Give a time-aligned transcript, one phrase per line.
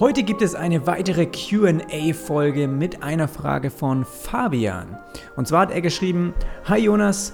[0.00, 4.98] Heute gibt es eine weitere QA-Folge mit einer Frage von Fabian.
[5.36, 6.34] Und zwar hat er geschrieben:
[6.64, 7.32] Hi Jonas,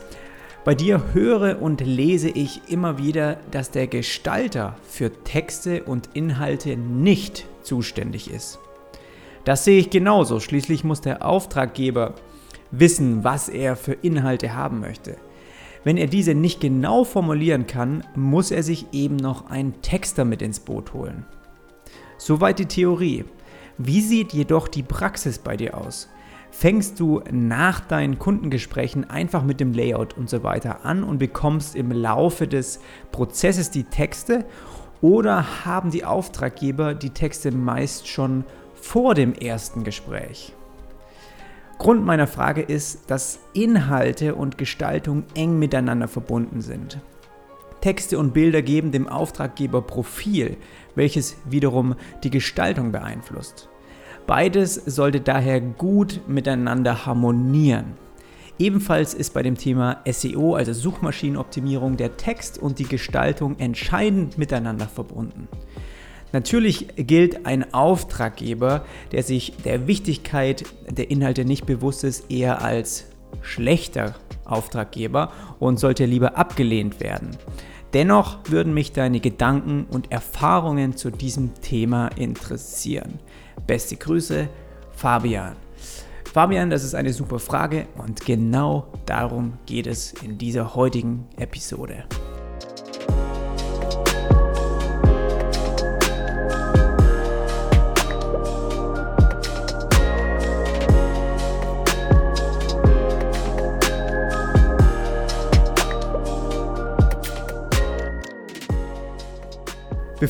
[0.62, 6.76] bei dir höre und lese ich immer wieder, dass der Gestalter für Texte und Inhalte
[6.76, 8.58] nicht zuständig ist.
[9.46, 10.38] Das sehe ich genauso.
[10.38, 12.12] Schließlich muss der Auftraggeber
[12.72, 15.16] wissen, was er für Inhalte haben möchte.
[15.82, 20.42] Wenn er diese nicht genau formulieren kann, muss er sich eben noch einen Texter mit
[20.42, 21.24] ins Boot holen.
[22.20, 23.24] Soweit die Theorie.
[23.78, 26.06] Wie sieht jedoch die Praxis bei dir aus?
[26.50, 31.74] Fängst du nach deinen Kundengesprächen einfach mit dem Layout und so weiter an und bekommst
[31.74, 34.44] im Laufe des Prozesses die Texte
[35.00, 40.52] oder haben die Auftraggeber die Texte meist schon vor dem ersten Gespräch?
[41.78, 47.00] Grund meiner Frage ist, dass Inhalte und Gestaltung eng miteinander verbunden sind.
[47.80, 50.58] Texte und Bilder geben dem Auftraggeber Profil,
[50.94, 53.68] welches wiederum die Gestaltung beeinflusst.
[54.26, 57.94] Beides sollte daher gut miteinander harmonieren.
[58.58, 64.86] Ebenfalls ist bei dem Thema SEO, also Suchmaschinenoptimierung, der Text und die Gestaltung entscheidend miteinander
[64.86, 65.48] verbunden.
[66.32, 73.06] Natürlich gilt ein Auftraggeber, der sich der Wichtigkeit der Inhalte nicht bewusst ist, eher als
[73.42, 74.14] schlechter
[74.44, 77.30] Auftraggeber und sollte lieber abgelehnt werden.
[77.92, 83.18] Dennoch würden mich deine Gedanken und Erfahrungen zu diesem Thema interessieren.
[83.66, 84.48] Beste Grüße,
[84.92, 85.56] Fabian.
[86.32, 92.04] Fabian, das ist eine super Frage und genau darum geht es in dieser heutigen Episode.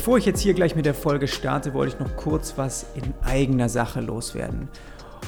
[0.00, 3.12] Bevor ich jetzt hier gleich mit der Folge starte, wollte ich noch kurz was in
[3.22, 4.70] eigener Sache loswerden.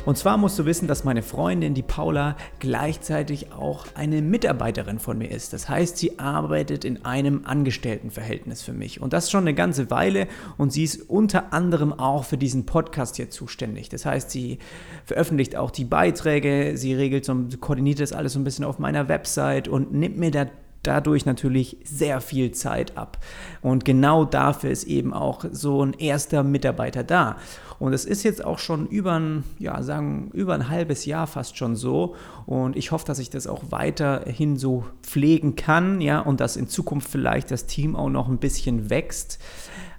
[0.06, 5.19] Und zwar musst du wissen, dass meine Freundin, die Paula, gleichzeitig auch eine Mitarbeiterin von
[5.19, 5.53] mir ist.
[5.53, 9.03] Das heißt, sie arbeitet in einem Angestelltenverhältnis für mich.
[9.03, 10.27] Und das schon eine ganze Weile.
[10.56, 13.91] Und sie ist unter anderem auch für diesen Podcast hier zuständig.
[13.91, 14.59] Das heißt, sie
[15.05, 19.09] veröffentlicht auch die Beiträge, sie regelt so, koordiniert das alles so ein bisschen auf meiner
[19.09, 20.47] Website und nimmt mir da
[20.82, 23.19] dadurch natürlich sehr viel Zeit ab.
[23.60, 27.37] Und genau dafür ist eben auch so ein erster Mitarbeiter da.
[27.78, 31.56] Und es ist jetzt auch schon über ein, ja, sagen, über ein halbes Jahr fast
[31.56, 32.15] schon so.
[32.47, 36.69] Und ich hoffe, dass ich das auch weiterhin so pflegen kann, ja, und dass in
[36.69, 39.41] Zukunft vielleicht das Team auch noch ein bisschen wächst.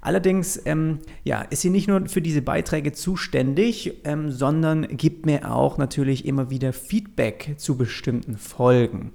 [0.04, 5.50] Allerdings ähm, ja, ist sie nicht nur für diese Beiträge zuständig, ähm, sondern gibt mir
[5.50, 9.14] auch natürlich immer wieder Feedback zu bestimmten Folgen.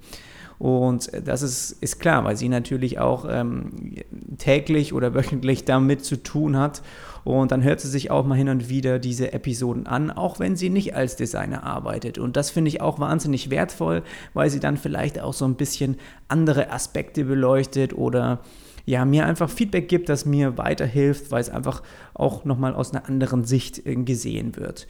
[0.59, 3.95] Und das ist, ist klar, weil sie natürlich auch ähm,
[4.37, 6.81] täglich oder wöchentlich damit zu tun hat.
[7.23, 10.57] Und dann hört sie sich auch mal hin und wieder diese Episoden an, auch wenn
[10.57, 12.17] sie nicht als Designer arbeitet.
[12.17, 14.03] Und das finde ich auch wahnsinnig wertvoll,
[14.33, 18.39] weil sie dann vielleicht auch so ein bisschen andere Aspekte beleuchtet oder
[18.85, 21.83] ja, mir einfach Feedback gibt, das mir weiterhilft, weil es einfach
[22.13, 24.87] auch nochmal aus einer anderen Sicht äh, gesehen wird.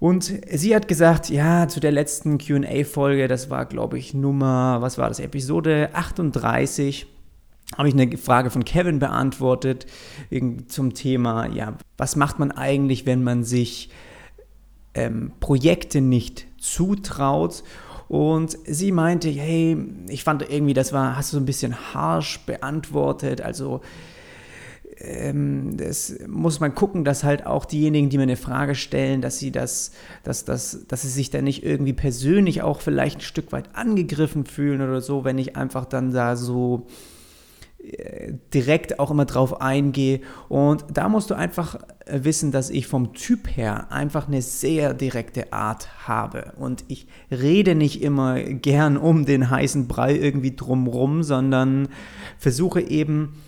[0.00, 4.96] Und sie hat gesagt, ja, zu der letzten QA-Folge, das war, glaube ich, Nummer, was
[4.96, 7.06] war das, Episode 38,
[7.76, 9.86] habe ich eine Frage von Kevin beantwortet
[10.68, 13.90] zum Thema, ja, was macht man eigentlich, wenn man sich
[14.94, 17.62] ähm, Projekte nicht zutraut?
[18.08, 19.76] Und sie meinte, hey,
[20.08, 23.82] ich fand irgendwie, das war, hast du so ein bisschen harsh beantwortet, also
[25.00, 29.38] ähm, das muss man gucken, dass halt auch diejenigen, die mir eine Frage stellen, dass
[29.38, 33.52] sie das, dass, dass, dass sie sich dann nicht irgendwie persönlich auch vielleicht ein Stück
[33.52, 36.86] weit angegriffen fühlen oder so, wenn ich einfach dann da so
[37.82, 40.20] äh, direkt auch immer drauf eingehe.
[40.48, 44.92] Und da musst du einfach äh, wissen, dass ich vom Typ her einfach eine sehr
[44.92, 46.52] direkte Art habe.
[46.58, 51.88] Und ich rede nicht immer gern um den heißen Brei irgendwie drumrum, sondern
[52.38, 53.40] versuche eben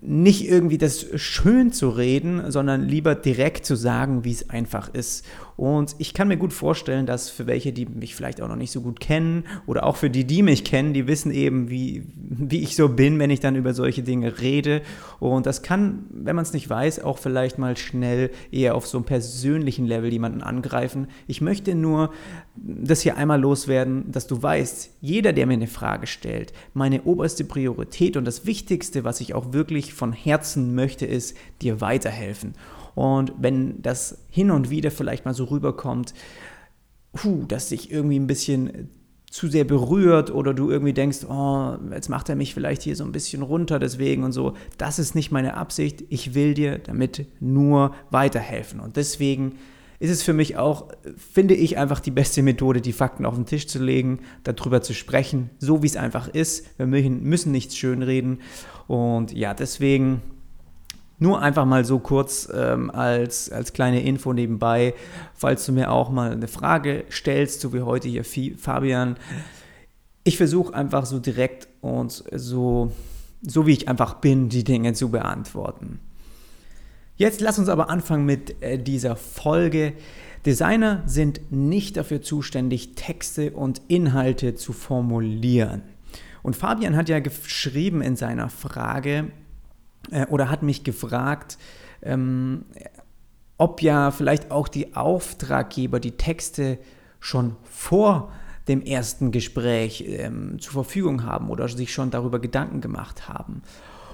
[0.00, 5.24] nicht irgendwie das schön zu reden, sondern lieber direkt zu sagen, wie es einfach ist.
[5.60, 8.70] Und ich kann mir gut vorstellen, dass für welche, die mich vielleicht auch noch nicht
[8.70, 12.62] so gut kennen oder auch für die, die mich kennen, die wissen eben, wie, wie
[12.62, 14.80] ich so bin, wenn ich dann über solche Dinge rede.
[15.18, 18.96] Und das kann, wenn man es nicht weiß, auch vielleicht mal schnell eher auf so
[18.96, 21.08] einem persönlichen Level jemanden angreifen.
[21.26, 22.10] Ich möchte nur
[22.56, 27.44] das hier einmal loswerden, dass du weißt, jeder, der mir eine Frage stellt, meine oberste
[27.44, 32.54] Priorität und das Wichtigste, was ich auch wirklich von Herzen möchte, ist dir weiterhelfen.
[33.00, 36.12] Und wenn das hin und wieder vielleicht mal so rüberkommt,
[37.14, 38.90] puh, dass ich irgendwie ein bisschen
[39.30, 43.04] zu sehr berührt oder du irgendwie denkst, oh, jetzt macht er mich vielleicht hier so
[43.04, 44.52] ein bisschen runter deswegen und so.
[44.76, 46.04] Das ist nicht meine Absicht.
[46.10, 48.80] Ich will dir damit nur weiterhelfen.
[48.80, 49.54] Und deswegen
[49.98, 53.46] ist es für mich auch, finde ich, einfach die beste Methode, die Fakten auf den
[53.46, 56.66] Tisch zu legen, darüber zu sprechen, so wie es einfach ist.
[56.76, 58.40] Wir müssen nichts schönreden.
[58.88, 60.20] Und ja, deswegen
[61.20, 64.94] nur einfach mal so kurz ähm, als, als kleine Info nebenbei,
[65.34, 69.16] falls du mir auch mal eine Frage stellst, so wie heute hier Fabian.
[70.24, 72.92] Ich versuche einfach so direkt und so,
[73.42, 76.00] so wie ich einfach bin, die Dinge zu beantworten.
[77.16, 79.92] Jetzt lass uns aber anfangen mit äh, dieser Folge.
[80.46, 85.82] Designer sind nicht dafür zuständig, Texte und Inhalte zu formulieren.
[86.42, 89.26] Und Fabian hat ja geschrieben in seiner Frage,
[90.10, 91.58] äh, oder hat mich gefragt,
[92.02, 92.64] ähm,
[93.58, 96.78] ob ja vielleicht auch die Auftraggeber die Texte
[97.20, 98.32] schon vor
[98.68, 103.62] dem ersten Gespräch ähm, zur Verfügung haben oder sich schon darüber Gedanken gemacht haben.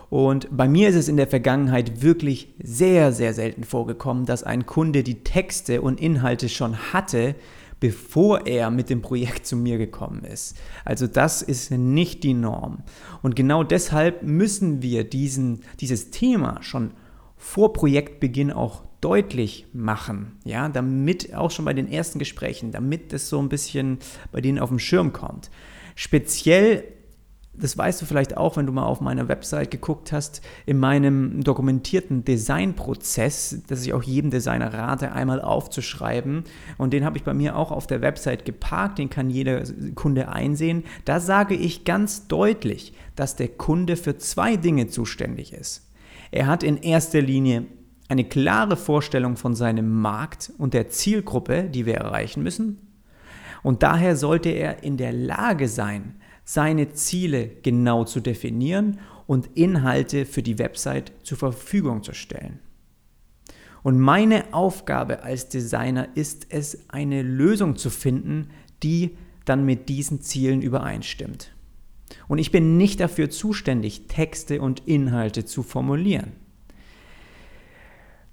[0.08, 4.64] Und bei mir ist es in der Vergangenheit wirklich sehr, sehr selten vorgekommen, dass ein
[4.66, 7.34] Kunde die Texte und Inhalte schon hatte,
[7.80, 10.56] bevor er mit dem Projekt zu mir gekommen ist.
[10.84, 12.82] Also das ist nicht die Norm.
[13.22, 16.92] Und genau deshalb müssen wir diesen, dieses Thema schon
[17.36, 23.28] vor Projektbeginn auch deutlich machen, ja, damit auch schon bei den ersten Gesprächen, damit das
[23.28, 23.98] so ein bisschen
[24.32, 25.50] bei denen auf dem Schirm kommt.
[25.94, 26.84] Speziell
[27.58, 31.42] das weißt du vielleicht auch, wenn du mal auf meiner Website geguckt hast, in meinem
[31.42, 36.44] dokumentierten Designprozess, das ich auch jedem Designer rate, einmal aufzuschreiben.
[36.78, 39.62] Und den habe ich bei mir auch auf der Website geparkt, den kann jeder
[39.94, 40.84] Kunde einsehen.
[41.04, 45.90] Da sage ich ganz deutlich, dass der Kunde für zwei Dinge zuständig ist.
[46.30, 47.66] Er hat in erster Linie
[48.08, 52.78] eine klare Vorstellung von seinem Markt und der Zielgruppe, die wir erreichen müssen.
[53.62, 56.14] Und daher sollte er in der Lage sein,
[56.46, 62.60] seine Ziele genau zu definieren und Inhalte für die Website zur Verfügung zu stellen.
[63.82, 68.48] Und meine Aufgabe als Designer ist es, eine Lösung zu finden,
[68.82, 71.52] die dann mit diesen Zielen übereinstimmt.
[72.28, 76.32] Und ich bin nicht dafür zuständig, Texte und Inhalte zu formulieren.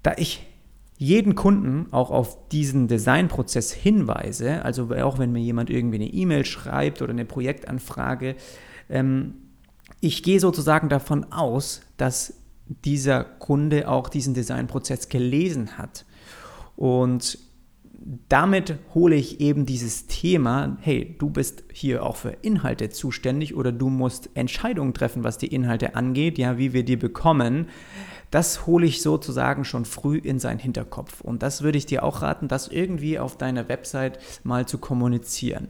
[0.04, 0.46] Da ich
[0.96, 6.44] jeden Kunden auch auf diesen Designprozess hinweise, also auch wenn mir jemand irgendwie eine E-Mail
[6.44, 8.36] schreibt oder eine Projektanfrage,
[8.88, 9.34] ähm,
[10.00, 12.34] ich gehe sozusagen davon aus, dass
[12.66, 16.04] dieser Kunde auch diesen Designprozess gelesen hat.
[16.76, 17.38] Und
[18.28, 23.72] damit hole ich eben dieses Thema, hey, du bist hier auch für Inhalte zuständig oder
[23.72, 27.68] du musst Entscheidungen treffen, was die Inhalte angeht, ja, wie wir die bekommen
[28.34, 31.20] das hole ich sozusagen schon früh in seinen Hinterkopf.
[31.20, 35.68] Und das würde ich dir auch raten, das irgendwie auf deiner Website mal zu kommunizieren.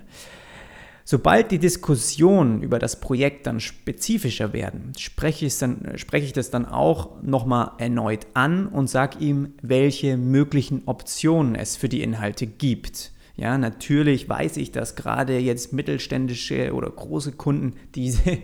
[1.05, 6.49] Sobald die Diskussionen über das Projekt dann spezifischer werden, spreche ich, dann, spreche ich das
[6.49, 12.47] dann auch nochmal erneut an und sage ihm, welche möglichen Optionen es für die Inhalte
[12.47, 13.13] gibt.
[13.37, 18.39] Ja, natürlich weiß ich, dass gerade jetzt mittelständische oder große Kunden, diese,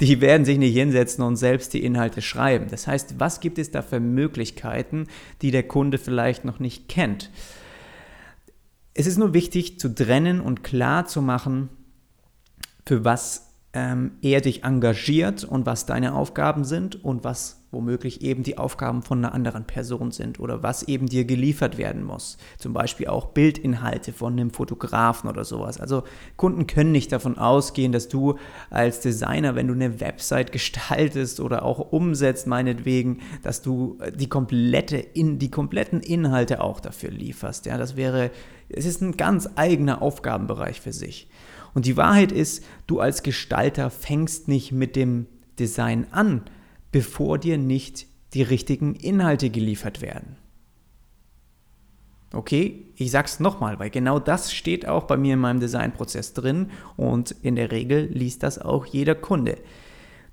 [0.00, 2.66] die werden sich nicht hinsetzen und selbst die Inhalte schreiben.
[2.70, 5.06] Das heißt, was gibt es da für Möglichkeiten,
[5.42, 7.30] die der Kunde vielleicht noch nicht kennt?
[8.92, 11.68] Es ist nur wichtig zu trennen und klar zu machen,
[12.86, 18.42] für was ähm, er dich engagiert und was deine Aufgaben sind und was womöglich eben
[18.42, 22.38] die Aufgaben von einer anderen Person sind oder was eben dir geliefert werden muss.
[22.58, 25.80] Zum Beispiel auch Bildinhalte von einem Fotografen oder sowas.
[25.80, 26.04] Also
[26.36, 28.36] Kunden können nicht davon ausgehen, dass du
[28.70, 34.96] als Designer, wenn du eine Website gestaltest oder auch umsetzt, meinetwegen, dass du die komplette
[34.96, 37.66] in, die kompletten Inhalte auch dafür lieferst.
[37.66, 38.30] Ja, das wäre,
[38.68, 41.28] es ist ein ganz eigener Aufgabenbereich für sich.
[41.74, 45.26] Und die Wahrheit ist, du als Gestalter fängst nicht mit dem
[45.58, 46.42] Design an,
[46.96, 50.36] bevor dir nicht die richtigen Inhalte geliefert werden.
[52.32, 56.70] Okay, ich sag's nochmal, weil genau das steht auch bei mir in meinem Designprozess drin
[56.96, 59.58] und in der Regel liest das auch jeder Kunde.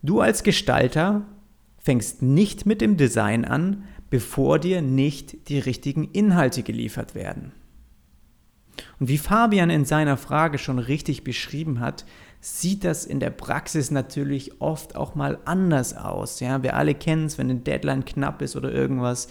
[0.03, 1.25] Du als Gestalter
[1.79, 7.51] fängst nicht mit dem Design an, bevor dir nicht die richtigen Inhalte geliefert werden.
[9.01, 12.05] Und wie Fabian in seiner Frage schon richtig beschrieben hat,
[12.43, 16.41] sieht das in der Praxis natürlich oft auch mal anders aus.
[16.41, 19.29] Ja, wir alle kennen es, wenn eine Deadline knapp ist oder irgendwas.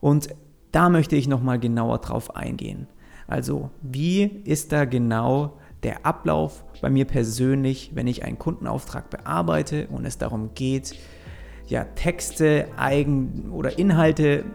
[0.00, 0.30] Und
[0.72, 2.86] da möchte ich nochmal genauer drauf eingehen.
[3.26, 9.86] Also, wie ist da genau der Ablauf bei mir persönlich, wenn ich einen Kundenauftrag bearbeite
[9.88, 10.94] und es darum geht,
[11.66, 14.46] ja, Texte, Eigen oder Inhalte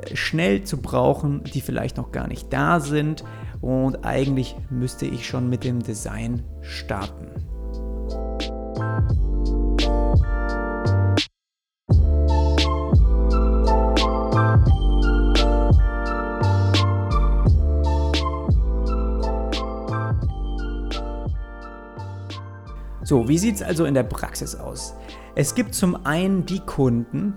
[0.00, 3.22] äh, schnell zu brauchen, die vielleicht noch gar nicht da sind
[3.66, 7.26] und eigentlich müsste ich schon mit dem Design starten.
[23.02, 24.94] So, wie sieht es also in der Praxis aus?
[25.34, 27.34] Es gibt zum einen die Kunden,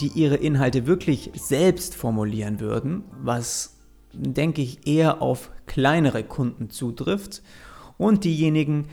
[0.00, 3.73] die ihre Inhalte wirklich selbst formulieren würden, was
[4.16, 7.42] denke ich eher auf kleinere Kunden zutrifft
[7.98, 8.86] und diejenigen,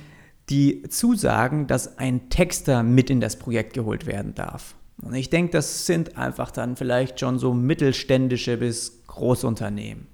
[0.50, 4.75] die zusagen, dass ein Texter mit in das Projekt geholt werden darf.
[5.01, 10.08] Und ich denke, das sind einfach dann vielleicht schon so mittelständische bis Großunternehmen.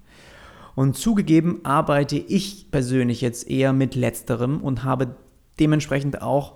[0.74, 5.16] Und zugegeben arbeite ich persönlich jetzt eher mit letzterem und habe
[5.58, 6.54] dementsprechend auch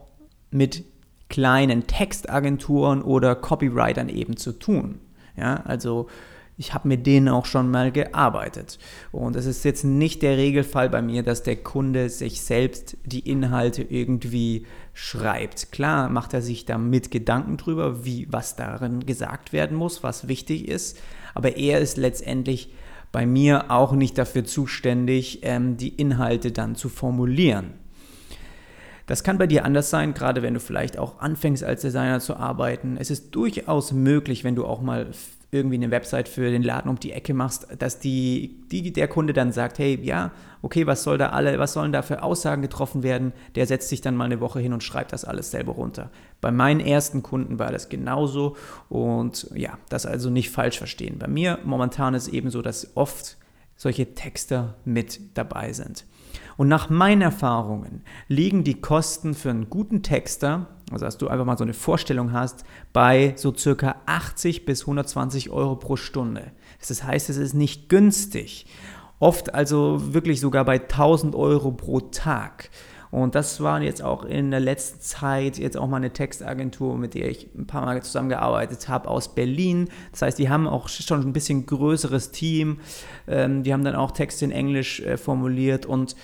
[0.51, 0.85] mit
[1.29, 5.01] kleinen Textagenturen oder Copywritern eben zu tun.
[5.37, 6.09] Ja, also
[6.59, 8.79] ich habe mit denen auch schon mal gearbeitet.
[9.11, 13.29] Und es ist jetzt nicht der Regelfall bei mir, dass der Kunde sich selbst die
[13.29, 15.73] Inhalte irgendwie schreibt.
[15.73, 20.69] Klar macht er sich damit Gedanken drüber, wie was darin gesagt werden muss, was wichtig
[20.69, 20.99] ist,
[21.35, 22.73] aber er ist letztendlich
[23.11, 27.75] bei mir auch nicht dafür zuständig, ähm, die Inhalte dann zu formulieren.
[29.07, 32.37] Das kann bei dir anders sein, gerade wenn du vielleicht auch anfängst als Designer zu
[32.37, 32.97] arbeiten.
[32.99, 35.09] Es ist durchaus möglich, wenn du auch mal
[35.55, 39.35] irgendwie eine Website für den Laden um die Ecke machst, dass die, die, der Kunde
[39.35, 40.33] dann sagt, hey, ja,
[40.63, 43.35] okay, was soll da alle, was sollen da für Aussagen getroffen werden?
[43.55, 46.11] Der setzt sich dann mal eine Woche hin und schreibt das alles selber runter.
[46.41, 48.57] Bei meinen ersten Kunden war das genauso
[48.89, 51.19] und ja, das also nicht falsch verstehen.
[51.19, 53.37] Bei mir momentan ist eben so, dass oft
[53.77, 56.07] solche Texter mit dabei sind.
[56.63, 61.45] Und nach meinen Erfahrungen liegen die Kosten für einen guten Texter, also dass du einfach
[61.45, 66.53] mal so eine Vorstellung hast, bei so circa 80 bis 120 Euro pro Stunde.
[66.87, 68.67] Das heißt, es ist nicht günstig.
[69.19, 72.71] Oft also wirklich sogar bei 1000 Euro pro Tag.
[73.11, 77.15] Und das war jetzt auch in der letzten Zeit jetzt auch mal eine Textagentur, mit
[77.15, 79.89] der ich ein paar Mal zusammengearbeitet habe aus Berlin.
[80.13, 82.79] Das heißt, die haben auch schon ein bisschen größeres Team.
[83.27, 86.15] Ähm, die haben dann auch Texte in Englisch äh, formuliert und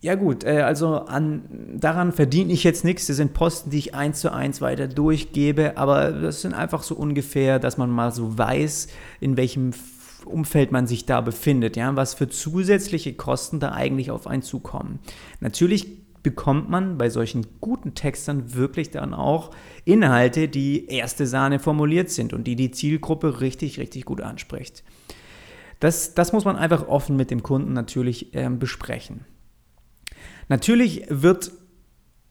[0.00, 1.42] ja gut, äh, also an,
[1.74, 3.06] daran verdiene ich jetzt nichts.
[3.06, 6.94] Das sind Posten, die ich eins zu eins weiter durchgebe, aber das sind einfach so
[6.94, 8.88] ungefähr, dass man mal so weiß,
[9.20, 9.72] in welchem
[10.24, 15.00] Umfeld man sich da befindet, ja, was für zusätzliche Kosten da eigentlich auf einen zukommen.
[15.40, 15.86] Natürlich
[16.22, 19.50] bekommt man bei solchen guten Textern wirklich dann auch
[19.84, 24.84] Inhalte, die erste Sahne formuliert sind und die die Zielgruppe richtig, richtig gut anspricht.
[25.80, 29.24] Das, das muss man einfach offen mit dem Kunden natürlich äh, besprechen.
[30.48, 31.52] Natürlich wird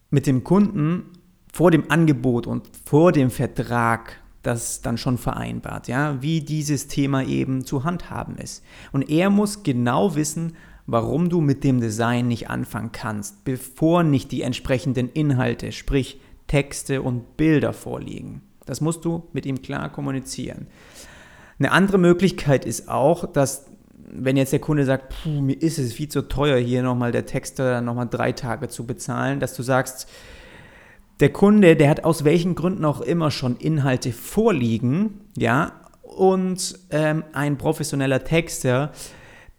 [0.10, 1.04] mit dem Kunden
[1.52, 7.24] vor dem Angebot und vor dem Vertrag das dann schon vereinbart, ja, wie dieses Thema
[7.24, 8.64] eben zu handhaben ist.
[8.92, 10.54] Und er muss genau wissen,
[10.86, 17.02] warum du mit dem Design nicht anfangen kannst, bevor nicht die entsprechenden Inhalte, sprich Texte
[17.02, 18.42] und Bilder vorliegen.
[18.66, 20.68] Das musst du mit ihm klar kommunizieren.
[21.60, 23.66] Eine andere Möglichkeit ist auch, dass
[24.08, 27.26] wenn jetzt der Kunde sagt, puh, mir ist es viel zu teuer, hier nochmal der
[27.26, 30.08] Texter nochmal drei Tage zu bezahlen, dass du sagst,
[31.20, 35.74] der Kunde, der hat aus welchen Gründen auch immer schon Inhalte vorliegen, ja,
[36.04, 38.92] und ähm, ein professioneller Texter,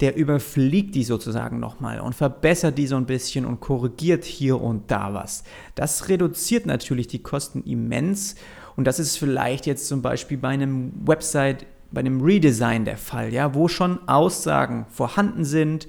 [0.01, 4.91] der überfliegt die sozusagen nochmal und verbessert die so ein bisschen und korrigiert hier und
[4.91, 5.43] da was.
[5.75, 8.37] Das reduziert natürlich die Kosten immens
[8.77, 13.33] und das ist vielleicht jetzt zum Beispiel bei einem Website bei einem Redesign der Fall,
[13.33, 15.89] ja, wo schon Aussagen vorhanden sind,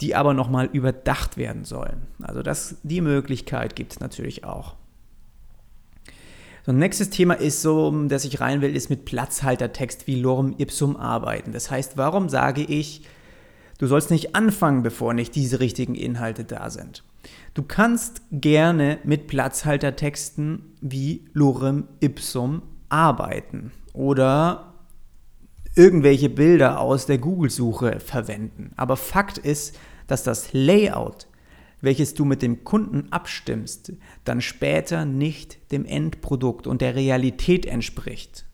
[0.00, 2.06] die aber nochmal überdacht werden sollen.
[2.22, 4.74] Also das, die Möglichkeit gibt es natürlich auch.
[6.66, 10.96] So, nächstes Thema ist so, dass ich rein will, ist mit Platzhaltertext wie Lorem Ipsum
[10.96, 11.52] arbeiten.
[11.52, 13.02] Das heißt, warum sage ich,
[13.78, 17.04] du sollst nicht anfangen, bevor nicht diese richtigen Inhalte da sind?
[17.52, 24.73] Du kannst gerne mit Platzhaltertexten wie Lorem Ipsum arbeiten oder
[25.76, 28.72] irgendwelche Bilder aus der Google-Suche verwenden.
[28.76, 31.26] Aber Fakt ist, dass das Layout,
[31.80, 33.92] welches du mit dem Kunden abstimmst,
[34.24, 38.46] dann später nicht dem Endprodukt und der Realität entspricht.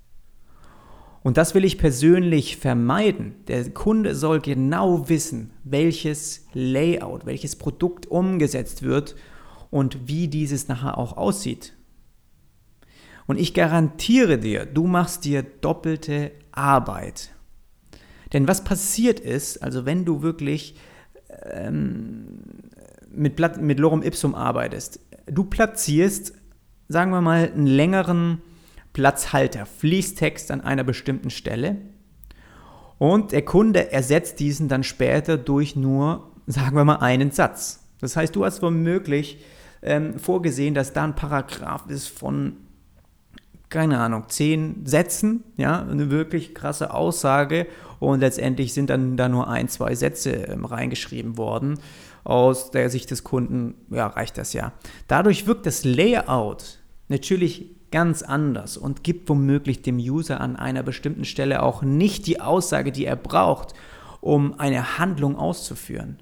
[1.23, 3.35] Und das will ich persönlich vermeiden.
[3.47, 9.17] Der Kunde soll genau wissen, welches Layout, welches Produkt umgesetzt wird
[9.71, 11.75] und wie dieses nachher auch aussieht.
[13.31, 17.31] Und ich garantiere dir, du machst dir doppelte Arbeit.
[18.33, 20.75] Denn was passiert ist, also wenn du wirklich
[21.45, 22.41] ähm,
[23.09, 26.33] mit, mit Lorem Ipsum arbeitest, du platzierst,
[26.89, 28.43] sagen wir mal, einen längeren
[28.95, 31.77] Platzhalter, Fließtext an einer bestimmten Stelle
[32.99, 37.87] Und der Kunde ersetzt diesen dann später durch nur, sagen wir mal, einen Satz.
[38.01, 39.45] Das heißt, du hast womöglich
[39.83, 42.57] ähm, vorgesehen, dass da ein Paragraph ist von,
[43.71, 47.67] keine Ahnung, zehn Sätzen, ja, eine wirklich krasse Aussage
[48.01, 51.79] und letztendlich sind dann da nur ein, zwei Sätze ähm, reingeschrieben worden.
[52.23, 54.73] Aus der Sicht des Kunden, ja, reicht das ja.
[55.07, 61.25] Dadurch wirkt das Layout natürlich ganz anders und gibt womöglich dem User an einer bestimmten
[61.25, 63.75] Stelle auch nicht die Aussage, die er braucht,
[64.21, 66.19] um eine Handlung auszuführen.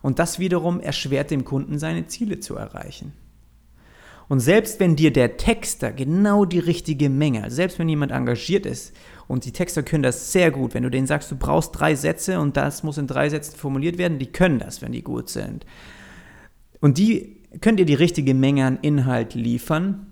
[0.00, 3.12] Und das wiederum erschwert dem Kunden seine Ziele zu erreichen.
[4.32, 8.64] Und selbst wenn dir der Texter genau die richtige Menge, also selbst wenn jemand engagiert
[8.64, 8.94] ist
[9.28, 12.40] und die Texter können das sehr gut, wenn du denen sagst, du brauchst drei Sätze
[12.40, 15.66] und das muss in drei Sätzen formuliert werden, die können das, wenn die gut sind.
[16.80, 20.06] Und die können dir die richtige Menge an Inhalt liefern,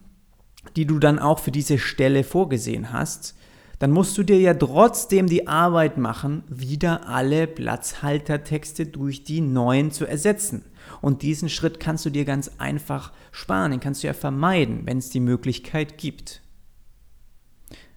[0.77, 3.35] die du dann auch für diese Stelle vorgesehen hast,
[3.79, 9.93] dann musst du dir ja trotzdem die Arbeit machen, wieder alle Platzhaltertexte durch die neuen
[9.93, 10.67] zu ersetzen.
[11.01, 14.99] Und diesen Schritt kannst du dir ganz einfach sparen, den kannst du ja vermeiden, wenn
[14.99, 16.43] es die Möglichkeit gibt.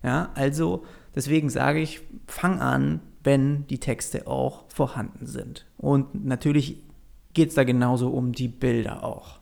[0.03, 5.65] Ja, also deswegen sage ich, fang an, wenn die Texte auch vorhanden sind.
[5.77, 6.77] Und natürlich
[7.33, 9.39] geht es da genauso um die Bilder auch.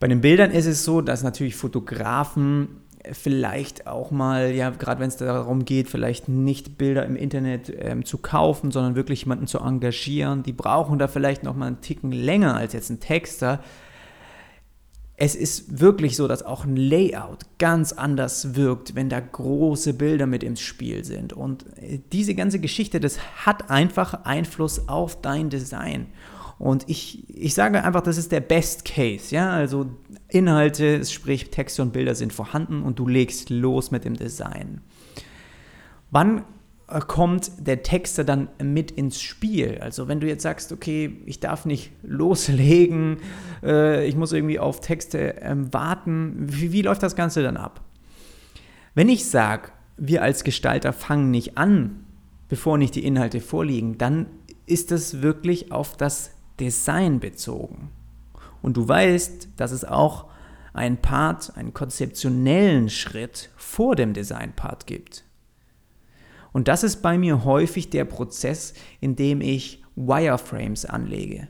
[0.00, 5.08] Bei den Bildern ist es so, dass natürlich Fotografen vielleicht auch mal, ja, gerade wenn
[5.08, 9.58] es darum geht, vielleicht nicht Bilder im Internet ähm, zu kaufen, sondern wirklich jemanden zu
[9.58, 13.62] engagieren, die brauchen da vielleicht noch mal einen Ticken länger als jetzt ein Texter.
[15.16, 20.26] Es ist wirklich so, dass auch ein Layout ganz anders wirkt, wenn da große Bilder
[20.26, 21.32] mit im Spiel sind.
[21.32, 26.06] Und äh, diese ganze Geschichte, das hat einfach Einfluss auf dein Design.
[26.58, 29.34] Und ich, ich sage einfach, das ist der Best Case.
[29.34, 29.50] Ja?
[29.50, 29.86] Also
[30.28, 34.80] Inhalte, sprich Texte und Bilder sind vorhanden und du legst los mit dem Design.
[36.10, 36.44] Wann
[36.88, 39.78] äh, kommt der Texter dann mit ins Spiel?
[39.80, 43.18] Also wenn du jetzt sagst, okay, ich darf nicht loslegen,
[43.62, 47.80] äh, ich muss irgendwie auf Texte ähm, warten, wie, wie läuft das Ganze dann ab?
[48.94, 52.04] Wenn ich sage, wir als Gestalter fangen nicht an,
[52.48, 54.26] bevor nicht die Inhalte vorliegen, dann
[54.66, 57.90] ist das wirklich auf das Design bezogen.
[58.62, 60.26] Und du weißt, dass es auch
[60.72, 65.24] einen Part, einen konzeptionellen Schritt vor dem Design-Part gibt.
[66.52, 71.48] Und das ist bei mir häufig der Prozess, in dem ich Wireframes anlege.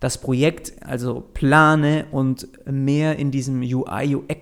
[0.00, 4.36] Das Projekt also plane und mehr in diesem UI, UX,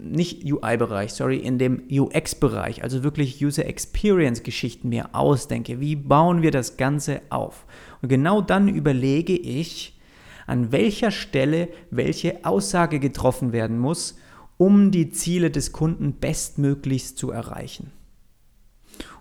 [0.00, 5.80] nicht UI-Bereich, sorry, in dem UX-Bereich, also wirklich User Experience-Geschichten mir ausdenke.
[5.80, 7.66] Wie bauen wir das Ganze auf?
[8.00, 9.98] Und genau dann überlege ich,
[10.46, 14.16] an welcher Stelle welche Aussage getroffen werden muss,
[14.56, 17.90] um die Ziele des Kunden bestmöglichst zu erreichen.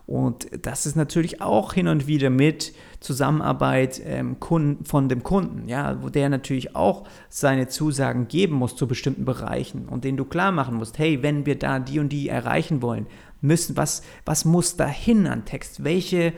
[0.08, 6.02] Und das ist natürlich auch hin und wieder mit Zusammenarbeit ähm, von dem Kunden, ja,
[6.04, 10.52] wo der natürlich auch seine Zusagen geben muss zu bestimmten Bereichen und den du klar
[10.52, 13.08] machen musst, hey, wenn wir da die und die erreichen wollen,
[13.42, 15.84] müssen, was, was muss da hin an Text?
[15.84, 16.34] Welche,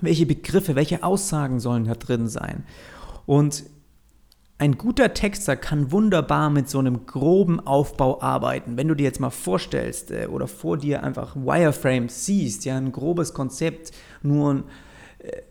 [0.00, 2.64] welche Begriffe, welche Aussagen sollen da drin sein?
[3.26, 3.64] Und
[4.64, 8.78] ein guter Texter kann wunderbar mit so einem groben Aufbau arbeiten.
[8.78, 12.90] Wenn du dir jetzt mal vorstellst äh, oder vor dir einfach Wireframes siehst, ja, ein
[12.90, 13.90] grobes Konzept,
[14.22, 14.62] nur äh,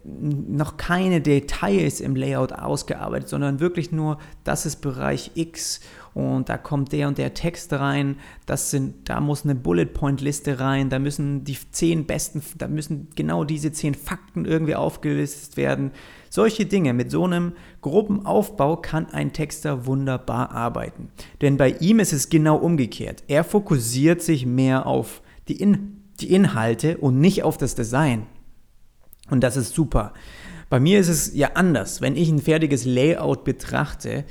[0.03, 5.79] noch keine Details im Layout ausgearbeitet, sondern wirklich nur, das ist Bereich X
[6.13, 10.21] und da kommt der und der Text rein, das sind, da muss eine Bullet Point
[10.21, 15.57] Liste rein, da müssen die zehn besten, da müssen genau diese zehn Fakten irgendwie aufgelistet
[15.57, 15.91] werden.
[16.29, 21.09] Solche Dinge mit so einem groben Aufbau kann ein Texter wunderbar arbeiten.
[21.41, 23.23] Denn bei ihm ist es genau umgekehrt.
[23.27, 28.27] Er fokussiert sich mehr auf die, In die Inhalte und nicht auf das Design.
[29.29, 30.13] Und das ist super.
[30.69, 32.01] Bei mir ist es ja anders.
[32.01, 34.25] Wenn ich ein fertiges Layout betrachte,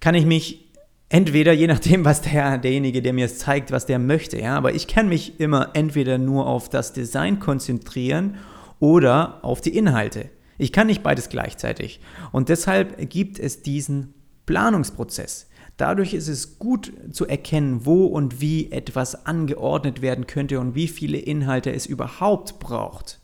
[0.00, 0.72] kann ich mich
[1.08, 4.74] entweder, je nachdem, was der, derjenige, der mir es zeigt, was der möchte, ja, aber
[4.74, 8.36] ich kann mich immer entweder nur auf das Design konzentrieren
[8.80, 10.30] oder auf die Inhalte.
[10.58, 12.00] Ich kann nicht beides gleichzeitig.
[12.32, 15.48] Und deshalb gibt es diesen Planungsprozess.
[15.76, 20.88] Dadurch ist es gut zu erkennen, wo und wie etwas angeordnet werden könnte und wie
[20.88, 23.20] viele Inhalte es überhaupt braucht.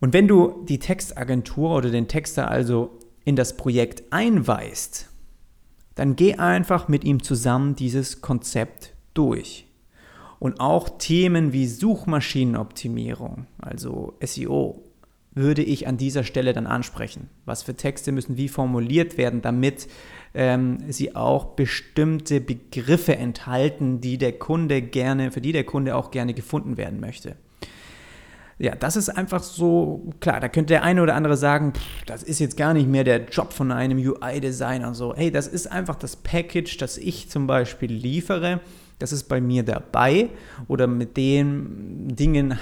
[0.00, 5.08] Und wenn du die Textagentur oder den Texter also in das Projekt einweist,
[5.94, 9.66] dann geh einfach mit ihm zusammen dieses Konzept durch.
[10.38, 14.84] Und auch Themen wie Suchmaschinenoptimierung, also SEO,
[15.34, 17.28] würde ich an dieser Stelle dann ansprechen?
[17.44, 19.88] Was für Texte müssen wie formuliert werden, damit
[20.34, 26.10] ähm, sie auch bestimmte Begriffe enthalten, die der Kunde gerne, für die der Kunde auch
[26.10, 27.36] gerne gefunden werden möchte?
[28.58, 32.24] Ja, das ist einfach so, klar, da könnte der eine oder andere sagen, pff, das
[32.24, 34.94] ist jetzt gar nicht mehr der Job von einem UI-Designer.
[34.94, 38.60] So, hey, das ist einfach das Package, das ich zum Beispiel liefere.
[38.98, 40.30] Das ist bei mir dabei
[40.66, 42.58] oder mit den Dingen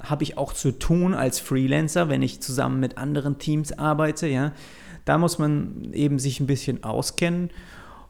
[0.00, 4.28] habe ich auch zu tun als Freelancer, wenn ich zusammen mit anderen Teams arbeite.
[4.28, 4.52] Ja,
[5.04, 7.50] da muss man eben sich ein bisschen auskennen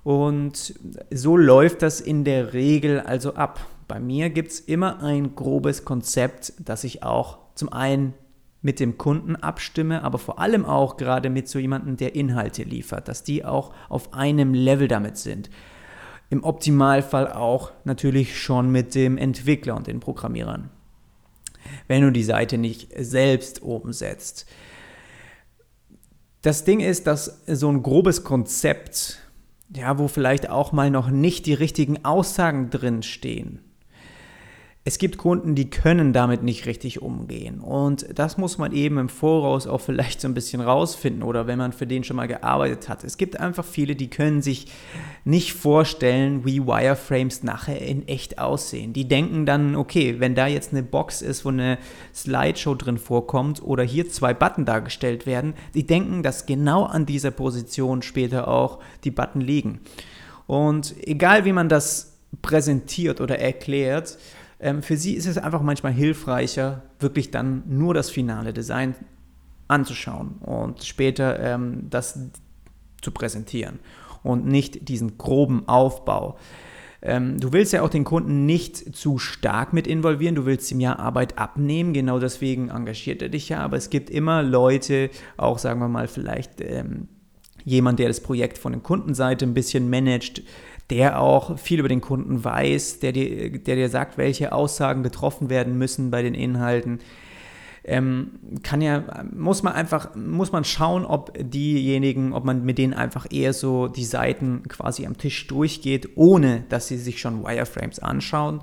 [0.04, 0.74] und
[1.12, 3.60] so läuft das in der Regel also ab.
[3.88, 8.14] Bei mir gibt es immer ein grobes Konzept, das ich auch zum einen
[8.60, 13.08] mit dem Kunden abstimme, aber vor allem auch gerade mit so jemandem, der Inhalte liefert,
[13.08, 15.48] dass die auch auf einem Level damit sind.
[16.30, 20.70] Im Optimalfall auch natürlich schon mit dem Entwickler und den Programmierern
[21.86, 24.46] wenn du die Seite nicht selbst oben setzt.
[26.42, 29.18] Das Ding ist, dass so ein grobes Konzept,
[29.74, 33.60] ja, wo vielleicht auch mal noch nicht die richtigen Aussagen drin stehen,
[34.88, 37.60] es gibt Kunden, die können damit nicht richtig umgehen.
[37.60, 41.58] Und das muss man eben im Voraus auch vielleicht so ein bisschen rausfinden oder wenn
[41.58, 43.04] man für den schon mal gearbeitet hat.
[43.04, 44.68] Es gibt einfach viele, die können sich
[45.26, 48.94] nicht vorstellen, wie Wireframes nachher in echt aussehen.
[48.94, 51.76] Die denken dann, okay, wenn da jetzt eine Box ist, wo eine
[52.14, 57.30] Slideshow drin vorkommt oder hier zwei Button dargestellt werden, die denken, dass genau an dieser
[57.30, 59.80] Position später auch die Button liegen.
[60.46, 64.16] Und egal wie man das präsentiert oder erklärt,
[64.60, 68.94] ähm, für sie ist es einfach manchmal hilfreicher, wirklich dann nur das finale Design
[69.68, 72.18] anzuschauen und später ähm, das
[73.00, 73.78] zu präsentieren
[74.22, 76.36] und nicht diesen groben Aufbau.
[77.00, 80.80] Ähm, du willst ja auch den Kunden nicht zu stark mit involvieren, du willst ihm
[80.80, 85.58] ja Arbeit abnehmen, genau deswegen engagiert er dich ja, aber es gibt immer Leute, auch
[85.58, 87.06] sagen wir mal vielleicht ähm,
[87.64, 90.42] jemand, der das Projekt von der Kundenseite ein bisschen managt,
[90.90, 95.50] der auch viel über den Kunden weiß, der dir, der dir sagt, welche Aussagen getroffen
[95.50, 97.00] werden müssen bei den Inhalten.
[97.84, 102.92] Ähm, kann ja, muss man einfach, muss man schauen, ob diejenigen, ob man mit denen
[102.92, 107.98] einfach eher so die Seiten quasi am Tisch durchgeht, ohne dass sie sich schon Wireframes
[107.98, 108.62] anschauen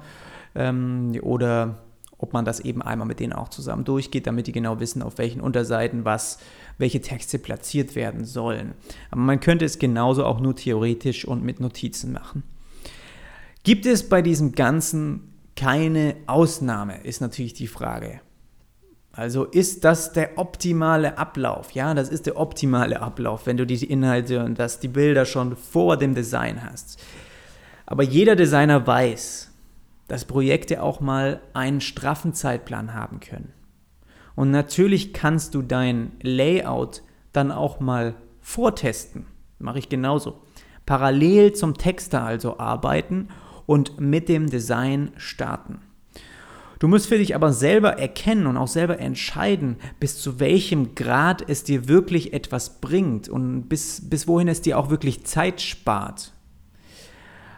[0.53, 1.79] ähm, oder
[2.17, 5.17] ob man das eben einmal mit denen auch zusammen durchgeht, damit die genau wissen, auf
[5.17, 6.39] welchen Unterseiten was,
[6.77, 8.73] welche Texte platziert werden sollen.
[9.11, 12.43] Aber man könnte es genauso auch nur theoretisch und mit Notizen machen.
[13.63, 18.19] Gibt es bei diesem Ganzen keine Ausnahme, ist natürlich die Frage.
[19.15, 21.71] Also ist das der optimale Ablauf?
[21.71, 25.55] Ja, das ist der optimale Ablauf, wenn du die Inhalte und das, die Bilder schon
[25.55, 27.01] vor dem Design hast.
[27.85, 29.51] Aber jeder Designer weiß,
[30.09, 33.53] dass Projekte auch mal einen straffen Zeitplan haben können.
[34.35, 37.01] Und natürlich kannst du dein Layout
[37.33, 39.25] dann auch mal vortesten.
[39.59, 40.41] Mache ich genauso.
[40.85, 43.29] Parallel zum Texter also arbeiten
[43.65, 45.79] und mit dem Design starten.
[46.79, 51.47] Du musst für dich aber selber erkennen und auch selber entscheiden, bis zu welchem Grad
[51.47, 56.33] es dir wirklich etwas bringt und bis, bis wohin es dir auch wirklich Zeit spart.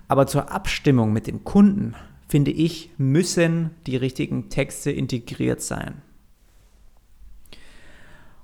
[0.08, 1.96] Aber zur Abstimmung mit dem Kunden
[2.28, 6.02] finde ich, müssen die richtigen Texte integriert sein.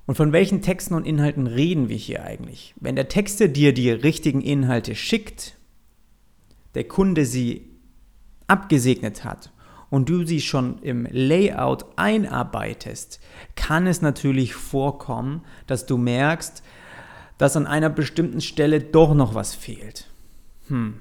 [0.06, 2.74] Und von welchen Texten und Inhalten reden wir hier eigentlich?
[2.80, 5.58] Wenn der Texter dir die richtigen Inhalte schickt,
[6.76, 7.70] der Kunde sie
[8.48, 9.54] abgesegnet hat
[9.89, 13.22] und du sie schon im Layout einarbeitest,
[13.56, 16.63] kann es natürlich vorkommen, dass du merkst,
[17.38, 20.08] dass an einer bestimmten Stelle doch noch was fehlt.
[20.68, 20.96] Hm,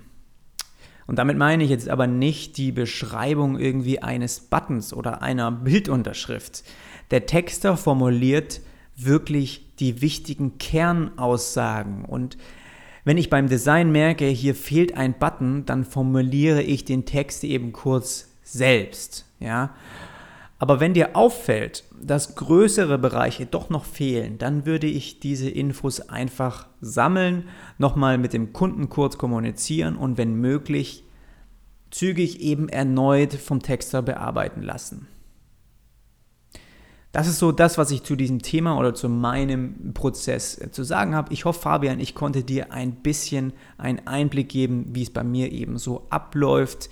[1.06, 6.64] und damit meine ich jetzt aber nicht die Beschreibung irgendwie eines Buttons oder einer Bildunterschrift.
[7.10, 8.60] Der Texter formuliert
[8.96, 12.36] wirklich die wichtigen Kernaussagen und
[13.04, 17.72] wenn ich beim Design merke, hier fehlt ein Button, dann formuliere ich den Text eben
[17.72, 19.74] kurz selbst, ja?
[20.58, 26.08] Aber wenn dir auffällt, dass größere Bereiche doch noch fehlen, dann würde ich diese Infos
[26.08, 31.02] einfach sammeln, nochmal mit dem Kunden kurz kommunizieren und wenn möglich
[31.90, 35.08] zügig eben erneut vom Texter bearbeiten lassen.
[37.12, 41.14] Das ist so das, was ich zu diesem Thema oder zu meinem Prozess zu sagen
[41.14, 41.32] habe.
[41.32, 45.52] Ich hoffe, Fabian, ich konnte dir ein bisschen einen Einblick geben, wie es bei mir
[45.52, 46.88] eben so abläuft.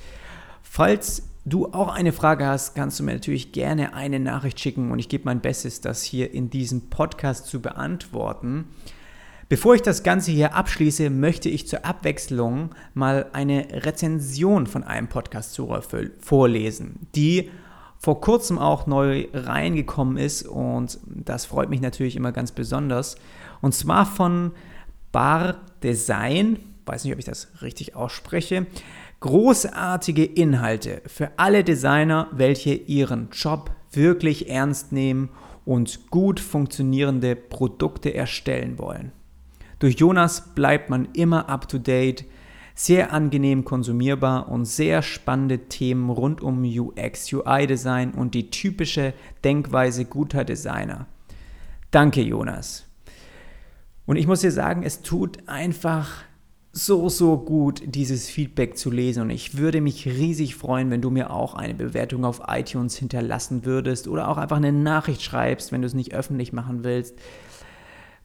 [0.63, 4.99] Falls du auch eine Frage hast, kannst du mir natürlich gerne eine Nachricht schicken und
[4.99, 8.67] ich gebe mein Bestes, das hier in diesem Podcast zu beantworten.
[9.49, 15.09] Bevor ich das Ganze hier abschließe, möchte ich zur Abwechslung mal eine Rezension von einem
[15.09, 15.61] Podcast
[16.21, 17.51] vorlesen, die
[18.01, 23.17] vor kurzem auch neu reingekommen ist und das freut mich natürlich immer ganz besonders.
[23.61, 24.53] Und zwar von
[25.13, 28.67] Bar Design, weiß nicht, ob ich das richtig ausspreche.
[29.21, 35.29] Großartige Inhalte für alle Designer, welche ihren Job wirklich ernst nehmen
[35.67, 39.13] und gut funktionierende Produkte erstellen wollen.
[39.79, 42.25] Durch Jonas bleibt man immer up to date
[42.85, 49.13] sehr angenehm konsumierbar und sehr spannende Themen rund um UX, UI-Design und die typische
[49.45, 51.07] Denkweise guter Designer.
[51.91, 52.87] Danke, Jonas.
[54.07, 56.23] Und ich muss dir sagen, es tut einfach
[56.73, 59.25] so, so gut, dieses Feedback zu lesen.
[59.25, 63.67] Und ich würde mich riesig freuen, wenn du mir auch eine Bewertung auf iTunes hinterlassen
[63.67, 67.15] würdest oder auch einfach eine Nachricht schreibst, wenn du es nicht öffentlich machen willst.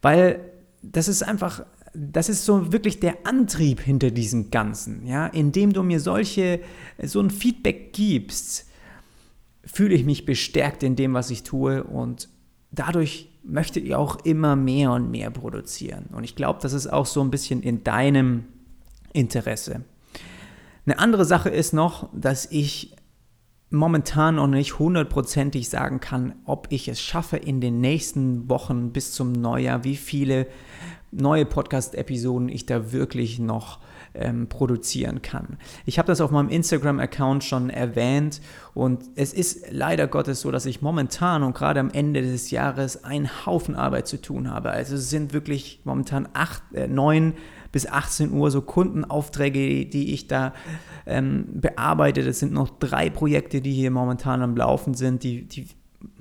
[0.02, 0.40] Weil
[0.82, 1.66] das ist einfach
[1.96, 6.60] das ist so wirklich der Antrieb hinter diesem Ganzen, ja, indem du mir solche,
[7.02, 8.68] so ein Feedback gibst,
[9.64, 12.30] fühle ich mich bestärkt in dem, was ich tue und
[12.72, 16.06] dadurch möchte ich auch immer mehr und mehr produzieren.
[16.12, 18.46] Und ich glaube, das ist auch so ein bisschen in deinem
[19.14, 19.84] Interesse.
[20.86, 22.96] Eine andere Sache ist noch, dass ich
[23.72, 29.12] momentan noch nicht hundertprozentig sagen kann, ob ich es schaffe, in den nächsten Wochen bis
[29.12, 30.48] zum Neujahr, wie viele
[31.16, 33.80] neue Podcast-Episoden ich da wirklich noch
[34.14, 35.58] ähm, produzieren kann.
[35.86, 38.42] Ich habe das auf meinem Instagram-Account schon erwähnt
[38.74, 43.04] und es ist leider Gottes so, dass ich momentan und gerade am Ende des Jahres
[43.04, 44.72] einen Haufen Arbeit zu tun habe.
[44.72, 47.34] Also es sind wirklich momentan acht, äh, neun
[47.72, 50.54] bis 18 Uhr so Kundenaufträge, die ich da
[51.06, 52.24] ähm, bearbeite.
[52.24, 55.68] Das sind noch drei Projekte, die hier momentan am Laufen sind, die, die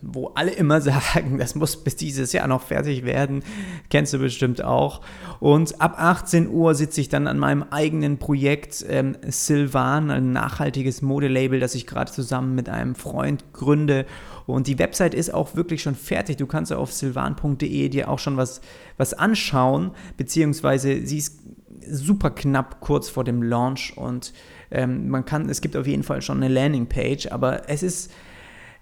[0.07, 3.43] wo alle immer sagen, das muss bis dieses Jahr noch fertig werden.
[3.91, 5.01] Kennst du bestimmt auch.
[5.41, 11.03] Und ab 18 Uhr sitze ich dann an meinem eigenen Projekt ähm, Silvan, ein nachhaltiges
[11.03, 14.07] Modelabel, das ich gerade zusammen mit einem Freund gründe.
[14.47, 16.37] Und die Website ist auch wirklich schon fertig.
[16.37, 18.61] Du kannst auf silvan.de dir auch schon was,
[18.97, 21.41] was anschauen, beziehungsweise sie ist
[21.87, 24.33] super knapp kurz vor dem Launch und
[24.71, 28.11] ähm, man kann, es gibt auf jeden Fall schon eine Landingpage, aber es ist,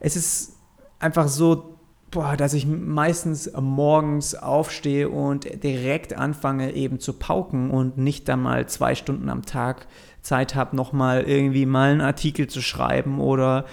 [0.00, 0.56] es ist
[1.02, 1.78] einfach so,
[2.10, 8.42] boah, dass ich meistens morgens aufstehe und direkt anfange eben zu pauken und nicht dann
[8.42, 9.86] mal zwei Stunden am Tag
[10.20, 13.64] Zeit habe, nochmal irgendwie mal einen Artikel zu schreiben oder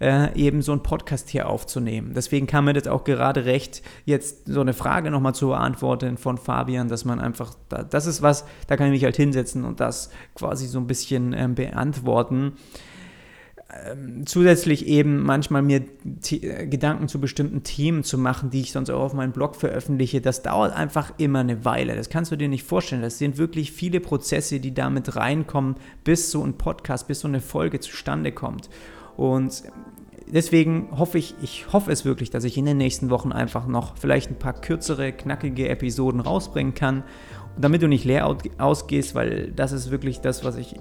[0.00, 2.12] äh, eben so einen Podcast hier aufzunehmen.
[2.14, 6.38] Deswegen kam mir das auch gerade recht, jetzt so eine Frage nochmal zu beantworten von
[6.38, 7.52] Fabian, dass man einfach,
[7.90, 11.32] das ist was, da kann ich mich halt hinsetzen und das quasi so ein bisschen
[11.34, 12.54] äh, beantworten
[13.70, 15.82] ähm, zusätzlich eben manchmal mir
[16.30, 20.22] äh, Gedanken zu bestimmten Themen zu machen, die ich sonst auch auf meinem Blog veröffentliche,
[20.22, 21.94] das dauert einfach immer eine Weile.
[21.94, 23.02] Das kannst du dir nicht vorstellen.
[23.02, 27.42] Das sind wirklich viele Prozesse, die damit reinkommen, bis so ein Podcast, bis so eine
[27.42, 28.70] Folge zustande kommt.
[29.18, 29.64] Und
[30.32, 33.98] deswegen hoffe ich, ich hoffe es wirklich, dass ich in den nächsten Wochen einfach noch
[33.98, 37.04] vielleicht ein paar kürzere, knackige Episoden rausbringen kann,
[37.58, 40.76] damit du nicht leer ausgehst, weil das ist wirklich das, was ich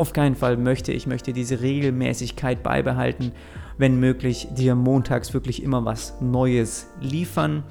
[0.00, 0.92] auf keinen Fall möchte.
[0.92, 3.32] Ich möchte diese Regelmäßigkeit beibehalten,
[3.76, 7.64] wenn möglich, dir montags wirklich immer was Neues liefern.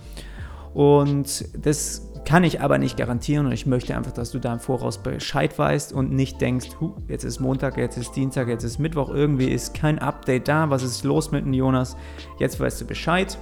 [0.73, 4.59] Und das kann ich aber nicht garantieren und ich möchte einfach, dass du da im
[4.59, 6.67] Voraus Bescheid weißt und nicht denkst,
[7.07, 10.83] jetzt ist Montag, jetzt ist Dienstag, jetzt ist Mittwoch, irgendwie ist kein Update da, was
[10.83, 11.97] ist los mit dem Jonas?
[12.37, 13.37] Jetzt weißt du Bescheid,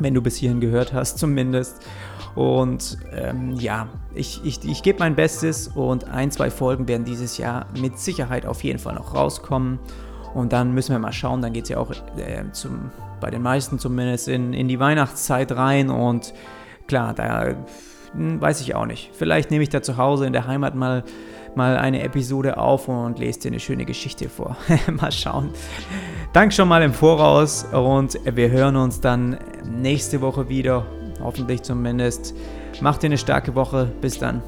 [0.00, 1.84] wenn du bis hierhin gehört hast zumindest.
[2.34, 7.38] Und ähm, ja, ich, ich, ich gebe mein Bestes und ein, zwei Folgen werden dieses
[7.38, 9.78] Jahr mit Sicherheit auf jeden Fall noch rauskommen.
[10.34, 13.42] Und dann müssen wir mal schauen, dann geht es ja auch äh, zum, bei den
[13.42, 15.90] meisten zumindest in, in die Weihnachtszeit rein.
[15.90, 16.34] Und
[16.88, 17.54] klar, da
[18.12, 19.10] hm, weiß ich auch nicht.
[19.14, 21.04] Vielleicht nehme ich da zu Hause in der Heimat mal,
[21.56, 24.56] mal eine Episode auf und lese dir eine schöne Geschichte vor.
[25.00, 25.50] mal schauen.
[26.32, 30.86] Danke schon mal im Voraus und wir hören uns dann nächste Woche wieder
[31.24, 32.34] Hoffentlich zumindest.
[32.80, 33.90] Macht dir eine starke Woche.
[34.00, 34.42] Bis dann.